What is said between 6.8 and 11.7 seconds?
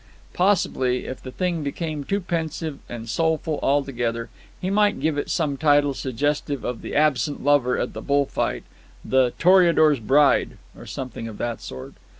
the absent lover at the bull fight—"The Toreador's Bride"—or something of that